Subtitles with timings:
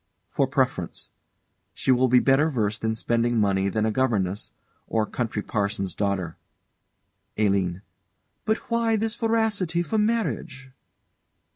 [0.31, 1.11] For preference.
[1.75, 4.49] She will be better versed in spending money than a governess,
[4.87, 6.37] or country parson's daughter.
[7.37, 7.83] ALINE.
[8.43, 10.71] But why this voracity for marriage?